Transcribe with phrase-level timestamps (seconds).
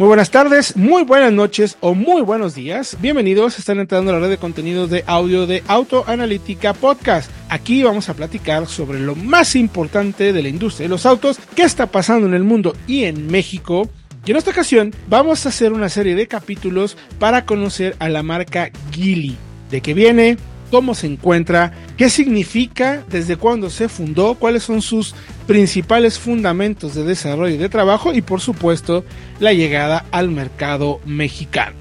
[0.00, 2.96] Muy buenas tardes, muy buenas noches o muy buenos días.
[3.02, 7.30] Bienvenidos, están entrando a la red de contenidos de audio de Autoanalítica Podcast.
[7.50, 11.64] Aquí vamos a platicar sobre lo más importante de la industria de los autos, qué
[11.64, 13.90] está pasando en el mundo y en México.
[14.24, 18.22] Y en esta ocasión vamos a hacer una serie de capítulos para conocer a la
[18.22, 19.36] marca Geely,
[19.70, 20.38] de qué viene,
[20.70, 25.14] cómo se encuentra, qué significa, desde cuándo se fundó, cuáles son sus
[25.46, 29.04] principales fundamentos de desarrollo y de trabajo y por supuesto
[29.38, 31.76] la llegada al mercado mexicano.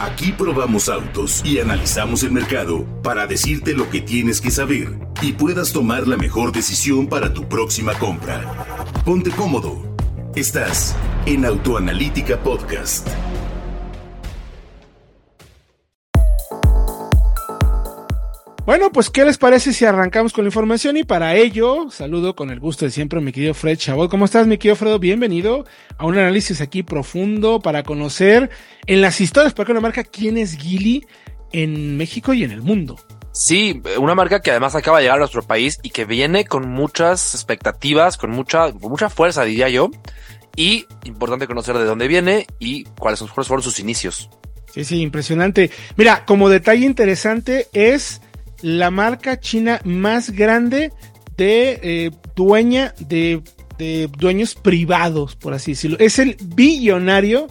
[0.00, 5.32] Aquí probamos autos y analizamos el mercado para decirte lo que tienes que saber y
[5.32, 8.86] puedas tomar la mejor decisión para tu próxima compra.
[9.04, 9.94] Ponte cómodo.
[10.34, 13.08] Estás en Autoanalítica Podcast.
[18.70, 20.96] Bueno, pues ¿qué les parece si arrancamos con la información?
[20.96, 24.08] Y para ello, saludo con el gusto de siempre a mi querido Fred Chabot.
[24.08, 25.00] ¿Cómo estás, mi querido Fredo?
[25.00, 25.64] Bienvenido
[25.98, 28.48] a un análisis aquí profundo para conocer
[28.86, 31.04] en las historias para que una marca quién es Gili
[31.50, 32.94] en México y en el mundo.
[33.32, 36.68] Sí, una marca que además acaba de llegar a nuestro país y que viene con
[36.68, 39.90] muchas expectativas, con mucha, con mucha fuerza, diría yo.
[40.54, 44.30] Y importante conocer de dónde viene y cuáles fueron sus inicios.
[44.72, 45.72] Sí, sí, impresionante.
[45.96, 48.20] Mira, como detalle interesante es
[48.62, 50.92] la marca china más grande
[51.36, 53.42] de eh, dueña de,
[54.18, 55.96] dueños privados, por así decirlo.
[55.98, 57.46] Es el billonario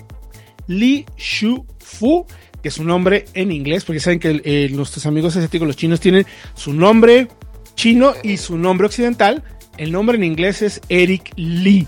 [0.68, 2.28] Li Shufu,
[2.62, 6.00] que es un nombre en inglés, porque saben que eh, nuestros amigos asiáticos, los chinos,
[6.00, 7.28] tienen su nombre
[7.74, 9.44] chino y su nombre occidental.
[9.78, 11.88] El nombre en inglés es Eric Li.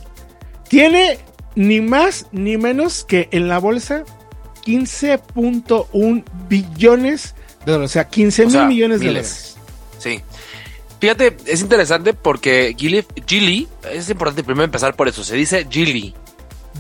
[0.70, 1.20] Tiene
[1.56, 4.06] ni más ni menos que en la bolsa
[4.66, 7.36] 15.1 billones
[7.68, 9.58] o sea, 15 mil millones de dólares.
[9.98, 10.22] Sí.
[11.00, 16.14] Fíjate, es interesante porque Gili, es importante primero empezar por eso, se dice Gili.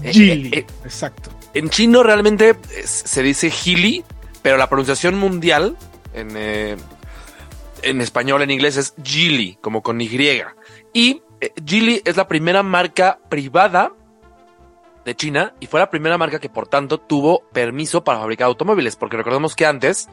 [0.04, 1.32] Gili, eh, eh, exacto.
[1.56, 2.56] En chino realmente
[2.86, 4.04] se dice Gili,
[4.44, 5.76] pero la pronunciación mundial
[6.14, 6.78] en, eh,
[7.82, 10.44] en español, en inglés es Gili, como con Y.
[10.94, 11.24] Y
[11.66, 13.92] Gili es la primera marca privada
[15.04, 18.96] de China y fue la primera marca que por tanto tuvo permiso para fabricar automóviles,
[18.96, 20.10] porque recordemos que antes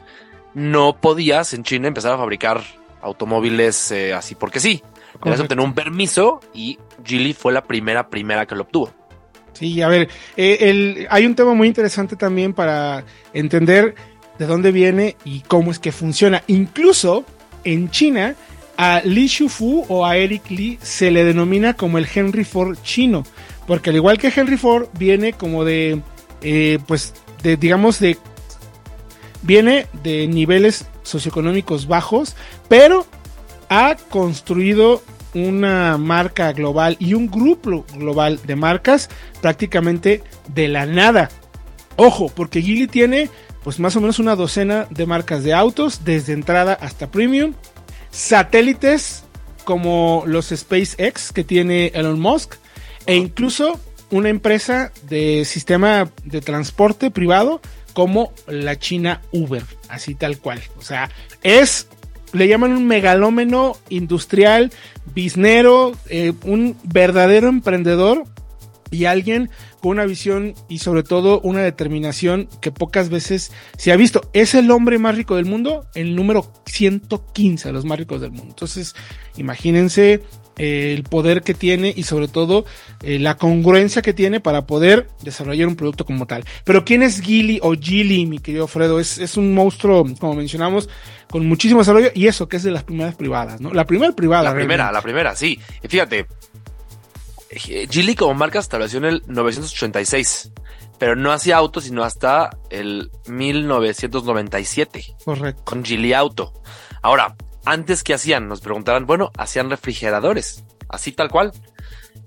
[0.53, 2.61] no podías en China empezar a fabricar
[3.01, 4.83] automóviles eh, así porque sí.
[5.21, 8.93] Tenías que tener un permiso y Geely fue la primera, primera que lo obtuvo.
[9.53, 13.95] Sí, a ver, eh, hay un tema muy interesante también para entender
[14.37, 16.43] de dónde viene y cómo es que funciona.
[16.47, 17.25] Incluso
[17.63, 18.35] en China,
[18.77, 23.25] a Li Shufu o a Eric Li se le denomina como el Henry Ford chino,
[23.67, 26.01] porque al igual que Henry Ford viene como de,
[26.41, 28.17] eh, pues, de, digamos, de
[29.41, 32.35] viene de niveles socioeconómicos bajos,
[32.67, 33.05] pero
[33.69, 35.01] ha construido
[35.33, 39.09] una marca global y un grupo global de marcas
[39.41, 40.23] prácticamente
[40.53, 41.29] de la nada.
[41.95, 43.29] Ojo, porque Geely tiene
[43.63, 47.53] pues más o menos una docena de marcas de autos, desde entrada hasta premium,
[48.09, 49.23] satélites
[49.65, 52.55] como los SpaceX que tiene Elon Musk,
[53.05, 53.79] e incluso
[54.11, 57.61] una empresa de sistema de transporte privado
[57.99, 60.61] como la China Uber, así tal cual.
[60.77, 61.09] O sea,
[61.43, 61.89] es,
[62.31, 64.71] le llaman un megalómeno industrial,
[65.13, 68.23] biznero, eh, un verdadero emprendedor
[68.89, 69.49] y alguien
[69.81, 74.29] con una visión y sobre todo una determinación que pocas veces se ha visto.
[74.31, 78.31] Es el hombre más rico del mundo, el número 115 de los más ricos del
[78.31, 78.47] mundo.
[78.51, 78.95] Entonces,
[79.35, 80.23] imagínense
[80.59, 82.65] el poder que tiene y sobre todo
[83.01, 86.43] eh, la congruencia que tiene para poder desarrollar un producto como tal.
[86.65, 88.99] Pero ¿quién es Gili o Gili, mi querido Fredo?
[88.99, 90.89] Es, es un monstruo, como mencionamos,
[91.29, 93.73] con muchísimo desarrollo y eso que es de las primeras privadas, ¿no?
[93.73, 94.43] La primera privada.
[94.43, 95.59] La primera, la primera, sí.
[95.81, 96.27] Y fíjate,
[97.51, 100.51] Gili como marca se estableció en el 986
[100.99, 105.15] pero no hacía autos sino hasta el 1997.
[105.23, 105.63] Correcto.
[105.63, 106.53] Con Gili Auto.
[107.01, 107.35] Ahora,
[107.71, 108.47] antes, ¿qué hacían?
[108.47, 111.51] Nos preguntaban, bueno, hacían refrigeradores, así tal cual.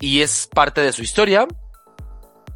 [0.00, 1.46] Y es parte de su historia.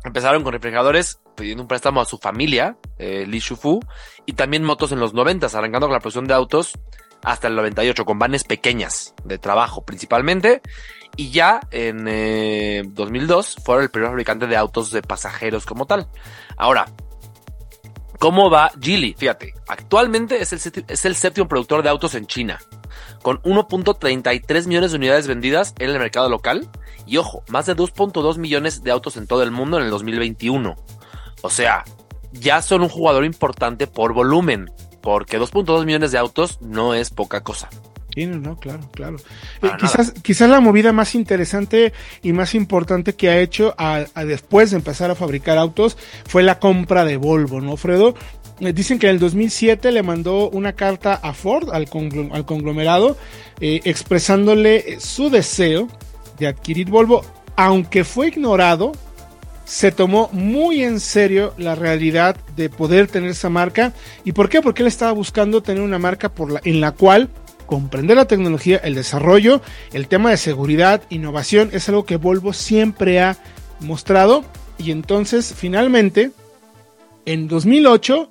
[0.04, 3.80] Empezaron con refrigeradores pidiendo un préstamo a su familia, eh, Li Shufu,
[4.24, 6.78] y también motos en los 90, arrancando con la producción de autos
[7.22, 10.62] hasta el 98, con vanes pequeñas de trabajo principalmente.
[11.16, 12.04] Y ya en
[12.94, 16.08] 2002 eh, fueron el primer fabricante de autos de pasajeros como tal.
[16.56, 16.86] Ahora,
[18.18, 19.14] ¿Cómo va Geely?
[19.18, 22.58] Fíjate, actualmente es el, es el séptimo productor de autos en China,
[23.22, 26.68] con 1.33 millones de unidades vendidas en el mercado local
[27.06, 30.76] y ojo, más de 2.2 millones de autos en todo el mundo en el 2021.
[31.42, 31.84] O sea,
[32.32, 34.70] ya son un jugador importante por volumen,
[35.02, 37.68] porque 2.2 millones de autos no es poca cosa.
[38.16, 39.18] Sí, no, claro, claro.
[39.60, 41.92] Eh, quizás, quizás la movida más interesante
[42.22, 46.58] y más importante que ha hecho a, después de empezar a fabricar autos fue la
[46.58, 48.14] compra de Volvo, ¿no, Fredo?
[48.60, 53.18] Eh, dicen que en el 2007 le mandó una carta a Ford, al, conglomerado,
[53.60, 55.86] eh, expresándole su deseo
[56.38, 57.22] de adquirir Volvo,
[57.54, 58.92] aunque fue ignorado
[59.66, 63.92] se tomó muy en serio la realidad de poder tener esa marca.
[64.24, 64.62] ¿Y por qué?
[64.62, 67.28] Porque él estaba buscando tener una marca por la, en la cual
[67.66, 69.60] comprender la tecnología, el desarrollo,
[69.92, 73.36] el tema de seguridad, innovación, es algo que Volvo siempre ha
[73.80, 74.44] mostrado.
[74.78, 76.30] Y entonces, finalmente,
[77.24, 78.30] en 2008,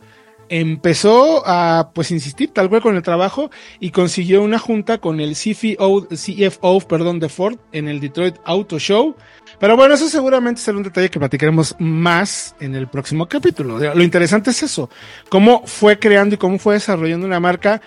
[0.50, 3.50] empezó a pues insistir tal cual con el trabajo
[3.80, 8.78] y consiguió una junta con el CFO, CFO perdón, de Ford en el Detroit Auto
[8.78, 9.16] Show
[9.60, 13.80] pero bueno, eso seguramente será un detalle que platicaremos más en el próximo capítulo.
[13.80, 14.90] Lo interesante es eso,
[15.30, 17.81] cómo fue creando y cómo fue desarrollando una marca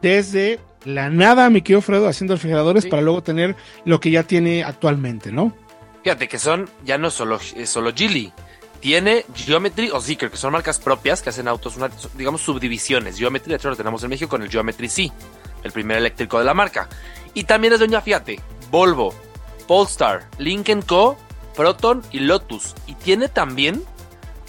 [0.00, 4.64] desde la nada, mi querido Fredo, haciendo refrigeradores para luego tener lo que ya tiene
[4.64, 5.52] actualmente, ¿no?
[6.02, 8.32] Fíjate que son ya no solo, solo Geely.
[8.80, 11.74] Tiene Geometry o Zeekr, que son marcas propias que hacen autos,
[12.14, 13.18] digamos, subdivisiones.
[13.18, 15.12] Geometry, de hecho, lo tenemos en México con el Geometry C,
[15.62, 16.88] el primer eléctrico de la marca.
[17.34, 18.40] Y también es doña, fíjate,
[18.70, 19.14] Volvo,
[19.68, 21.18] Polestar, Lincoln Co.,
[21.54, 22.74] Proton y Lotus.
[22.86, 23.84] Y tiene también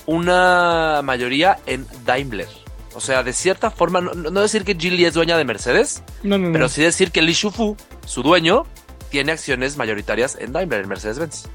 [0.06, 2.61] una mayoría en Daimler.
[2.94, 6.82] O sea, de cierta forma, no, decir que Geely es dueña de Mercedes, pero sí
[6.82, 8.66] decir que Li Shufu, su dueño,
[9.10, 11.46] tiene acciones mayoritarias en Daimler, en Mercedes-Benz.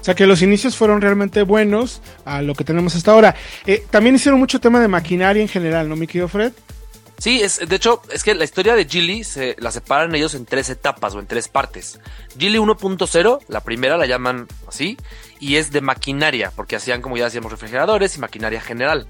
[0.00, 3.34] O sea que los inicios fueron realmente buenos a lo que tenemos hasta ahora.
[3.64, 6.52] Eh, también hicieron mucho tema de maquinaria en general, ¿no, mi querido Fred?
[7.18, 10.44] Sí, es, de hecho, es que la historia de Gili se la separan ellos en
[10.44, 12.00] tres etapas o en tres partes.
[12.38, 14.98] Gili 1.0, la primera la llaman así,
[15.40, 19.06] y es de maquinaria, porque hacían, como ya decíamos, refrigeradores y maquinaria general.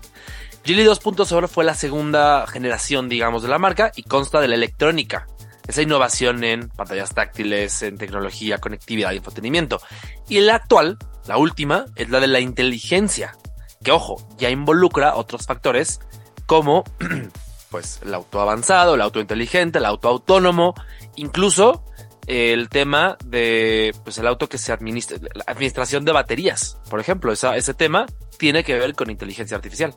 [0.65, 5.27] Gili 2.0 fue la segunda generación, digamos, de la marca y consta de la electrónica,
[5.69, 9.79] esa innovación en pantallas táctiles, en tecnología, conectividad y entretenimiento.
[10.27, 10.97] Y la actual,
[11.27, 13.37] la última, es la de la inteligencia,
[13.83, 16.01] que ojo, ya involucra otros factores
[16.47, 16.85] como
[17.71, 20.73] pues el auto avanzado, el auto inteligente, el auto autónomo,
[21.17, 21.85] incluso
[22.27, 27.33] el tema de pues el auto que se administra, la administración de baterías, por ejemplo,
[27.33, 28.07] ese tema
[28.39, 29.95] tiene que ver con inteligencia artificial.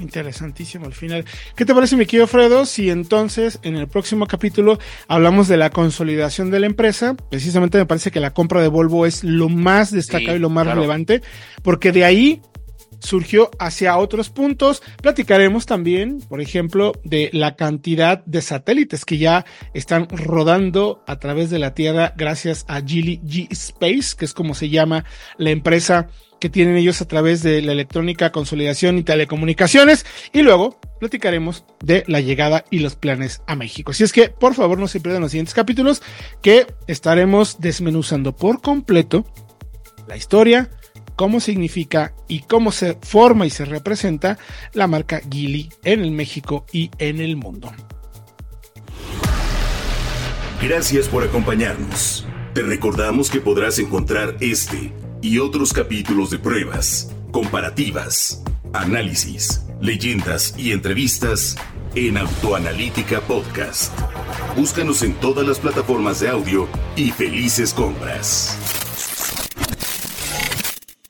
[0.00, 1.24] Interesantísimo al final.
[1.56, 2.66] ¿Qué te parece, mi querido Fredo?
[2.66, 4.78] Si entonces en el próximo capítulo
[5.08, 9.06] hablamos de la consolidación de la empresa, precisamente me parece que la compra de Volvo
[9.06, 11.22] es lo más destacado y lo más relevante,
[11.62, 12.42] porque de ahí
[13.00, 14.82] surgió hacia otros puntos.
[15.02, 19.44] Platicaremos también, por ejemplo, de la cantidad de satélites que ya
[19.74, 24.54] están rodando a través de la Tierra gracias a Geely G Space, que es como
[24.54, 25.04] se llama
[25.38, 26.08] la empresa
[26.40, 30.06] que tienen ellos a través de la electrónica, consolidación y telecomunicaciones.
[30.32, 33.92] Y luego platicaremos de la llegada y los planes a México.
[33.92, 36.02] Así es que, por favor, no se pierdan los siguientes capítulos
[36.42, 39.24] que estaremos desmenuzando por completo
[40.08, 40.70] la historia,
[41.20, 44.38] cómo significa y cómo se forma y se representa
[44.72, 47.70] la marca Gili en el México y en el mundo.
[50.62, 52.26] Gracias por acompañarnos.
[52.54, 58.42] Te recordamos que podrás encontrar este y otros capítulos de pruebas, comparativas,
[58.72, 61.54] análisis, leyendas y entrevistas
[61.96, 63.92] en Autoanalítica Podcast.
[64.56, 66.66] Búscanos en todas las plataformas de audio
[66.96, 68.79] y felices compras.